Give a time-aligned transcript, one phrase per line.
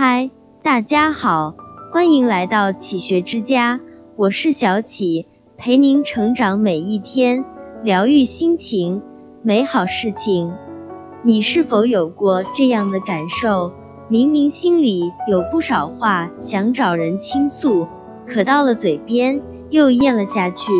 [0.00, 0.30] 嗨，
[0.62, 1.56] 大家好，
[1.92, 3.80] 欢迎来到启学之家，
[4.14, 5.26] 我是小启，
[5.56, 7.44] 陪您成长每一天，
[7.82, 9.02] 疗愈心情，
[9.42, 10.52] 美好事情。
[11.24, 13.72] 你是否有过这样的感受？
[14.06, 17.88] 明明心里有不少话想找人倾诉，
[18.24, 20.70] 可到了嘴边又咽了下去。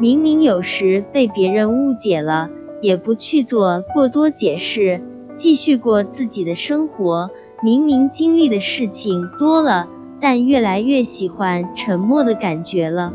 [0.00, 2.50] 明明有时被别人误解了，
[2.80, 5.00] 也不去做过多解释，
[5.36, 7.30] 继续过自己的生活。
[7.64, 9.88] 明明经历的事情多了，
[10.20, 13.14] 但越来越喜欢沉默的感觉了。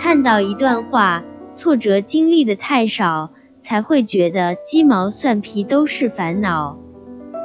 [0.00, 1.22] 看到一段话，
[1.54, 6.76] 挫折经历的太少，才会觉得鸡毛蒜皮都是烦恼。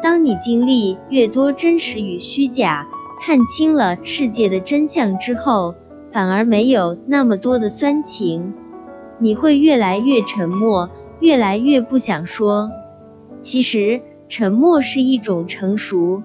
[0.01, 2.87] 当你经历越多真实与虚假，
[3.21, 5.75] 看清了世界的真相之后，
[6.11, 8.55] 反而没有那么多的酸情，
[9.19, 12.71] 你会越来越沉默，越来越不想说。
[13.39, 14.01] 其实，
[14.35, 16.23] 沉默是一种成熟，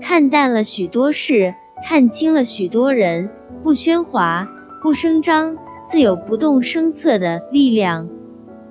[0.00, 3.30] 看淡了许多事，看清了许多人，
[3.64, 4.48] 不喧哗，
[4.80, 8.08] 不声张，自有不动声色的力量。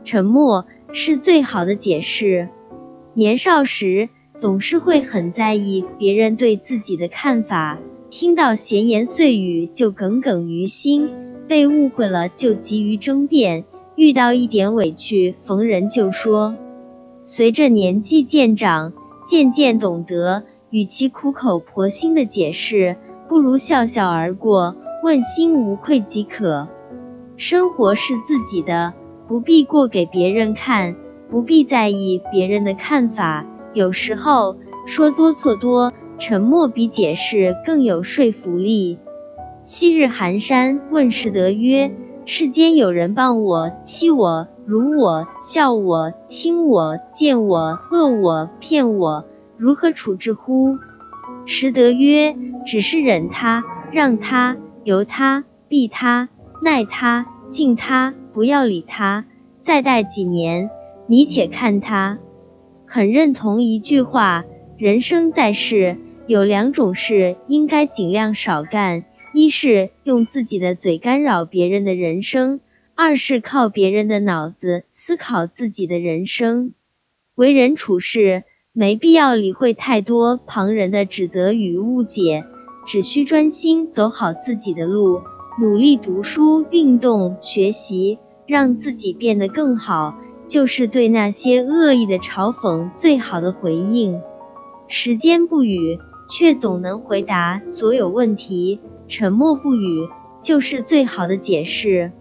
[0.05, 2.47] 沉默是最好的解释。
[3.13, 7.77] 年少时，总是会很在意别人对自己的看法。
[8.09, 11.09] 听到闲言碎语就耿耿于心，
[11.45, 13.65] 被误会了就急于争辩，
[13.97, 16.55] 遇到一点委屈逢人就说。
[17.33, 18.91] 随着年纪渐长，
[19.25, 22.97] 渐渐懂得，与其苦口婆心的解释，
[23.29, 26.67] 不如笑笑而过，问心无愧即可。
[27.37, 28.93] 生活是自己的，
[29.29, 30.97] 不必过给别人看，
[31.29, 33.45] 不必在意别人的看法。
[33.73, 35.93] 有时候说多错多。
[36.19, 38.99] 沉默比解释更有说服力。
[39.63, 41.95] 昔日寒山问拾得曰
[42.27, 49.25] ：“世间有人谤我、欺我、辱我、笑我、轻我、贱我、恶我、骗我，
[49.57, 50.77] 如何处置乎？”
[51.45, 56.29] 拾得曰：“只是忍他、让他、由他、避他、
[56.61, 59.25] 耐他、敬他，不要理他。
[59.61, 60.69] 再待几年，
[61.07, 62.19] 你且看他。”
[62.85, 64.45] 很认同一句话：
[64.77, 65.97] 人生在世。
[66.27, 69.03] 有两种事应该尽量少干，
[69.33, 72.61] 一是用自己的嘴干扰别人的人生，
[73.03, 76.75] 二是靠别人的脑子思考自己的人生。
[77.33, 82.45] 为人处事，没必要理会太多旁人的指责与误解，
[82.85, 85.19] 只需专心走好自己的路，
[85.59, 94.21] 努力读书、运动、学习，让自己变得更好，就是对那些恶意的嘲讽最好的回应。
[94.87, 95.97] 时间不语。
[96.29, 98.79] 却总能回答所有问题，
[99.09, 100.07] 沉默不语
[100.41, 102.13] 就是最好的解释。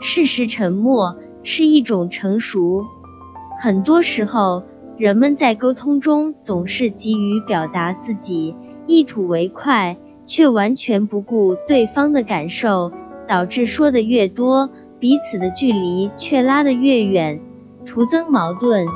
[0.00, 2.84] 事实沉默是一种成熟。
[3.62, 4.64] 很多时候，
[4.96, 8.54] 人们在沟通中总是急于表达自己，
[8.86, 9.96] 一吐为快，
[10.26, 12.92] 却完全不顾对方的感受，
[13.28, 17.40] 导致说的越多，彼此的距离却拉得越远，
[17.86, 18.86] 徒增矛盾。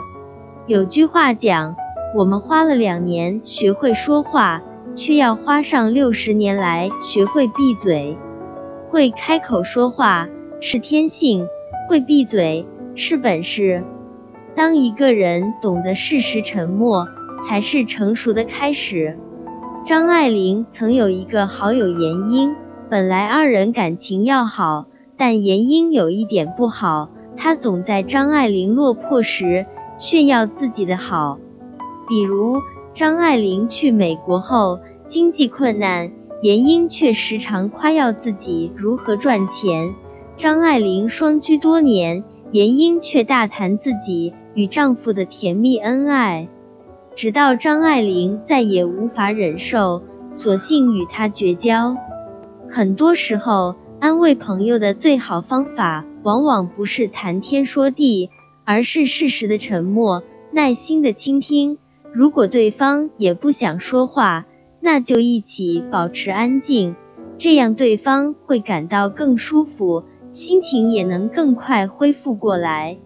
[0.66, 1.76] 有句话讲。
[2.16, 4.62] 我们花了两年学会说话，
[4.94, 8.16] 却要花上六十年来学会闭嘴。
[8.88, 10.28] 会开口说话
[10.66, 11.47] 是天性，
[11.86, 12.64] 会闭嘴
[12.94, 13.84] 是本事。
[14.56, 17.06] 当一个人懂得适时沉默，
[17.47, 19.19] 才是成熟的开始。
[19.84, 22.56] 张爱玲曾有一个好友严英，
[22.88, 24.86] 本来二人感情要好，
[25.19, 29.66] 但严英有一点不好，她总在张爱玲落魄时
[29.98, 31.38] 炫耀自己的好。
[32.08, 32.62] 比如
[32.94, 36.10] 张爱玲去美国后经济困难，
[36.41, 39.94] 严英却时常夸耀自己如何赚钱。
[40.37, 46.49] 张爱玲双居多年，严英却大谈自己与丈夫的甜蜜恩爱。
[47.15, 50.03] 直到张爱玲再也无法忍受，
[50.33, 51.97] 索性与他绝交。
[52.69, 58.31] 很多时候，安慰朋友的最好方法，往往不是谈天说地，
[58.65, 61.78] 而是适时的沉默，耐心的倾听。
[62.12, 64.47] 如果对方也不想说话，
[64.80, 66.97] 那就一起保持安静，
[67.39, 70.03] 这样对方会感到更舒服，
[70.34, 72.98] 心情也能更快恢复过来。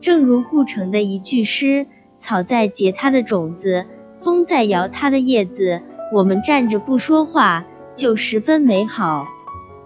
[0.00, 3.86] 正如顾城的一句诗：“草在结它的种子，
[4.22, 5.82] 风在摇它的叶子，
[6.14, 9.26] 我们站着不说话，就十分美好。”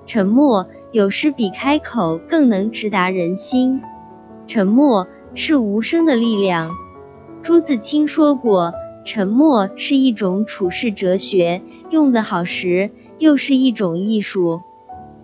[0.07, 3.81] 沉默有时比开口更能直达人心，
[4.47, 6.71] 沉默是无声的力量。
[7.43, 8.75] 朱自清说过
[9.07, 14.61] ：“沉默是一种处世哲学，用得好时又是一种艺术。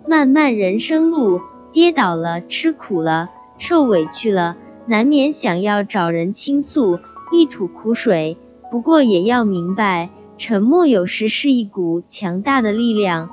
[0.07, 4.57] 漫漫人生路，跌倒了，吃苦了，受委屈了，
[4.87, 6.99] 难免想要找人倾诉，
[7.31, 8.37] 一吐苦水。
[8.71, 13.29] 不过也要明白，沉默有时是一股强大的力量，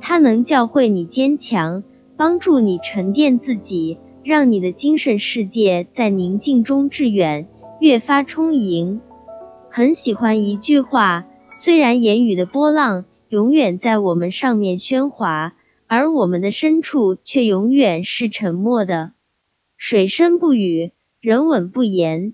[0.00, 1.82] 它能教会你坚强，
[2.16, 7.48] 帮助你沉淀自己，让你的精神世界在宁静中致远，
[7.80, 9.00] 越发充盈。
[9.70, 15.54] 很喜欢一句话：虽然言语的波浪永远在我们上面喧哗，
[15.94, 19.12] 而我们的深处却永远是沉默的。
[19.76, 22.32] 水深不语，人稳不言。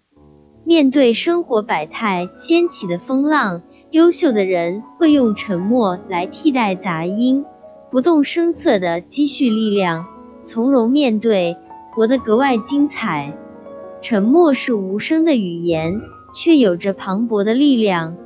[0.65, 3.63] 面对生活百态掀起的风浪。
[3.91, 7.45] 优秀的人会用沉默来替代杂音，
[7.91, 10.07] 不动声色的积蓄力量，
[10.45, 11.57] 从容面对，
[11.93, 13.37] 活得格外精彩。
[14.01, 16.01] 沉默是无声的语言，
[16.33, 18.17] 却有着磅礴的力量，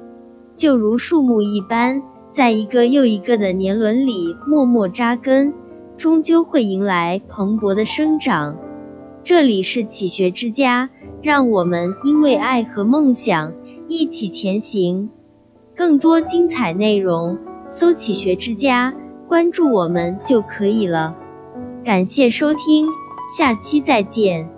[0.58, 2.02] 就如树木一般，
[2.32, 5.52] 在一个又一个的年轮里默默扎根，
[5.98, 8.56] 终究会迎来蓬勃的生长。
[9.22, 10.88] 这里是启学之家，
[11.20, 13.52] 让我们因为爱和梦想
[13.86, 15.10] 一起前行。
[15.76, 17.38] 更多精彩内容，
[17.68, 18.94] 搜“启学之家”，
[19.28, 21.14] 关注我们就可以了。
[21.84, 22.88] 感谢收听，
[23.36, 24.48] 下期再见。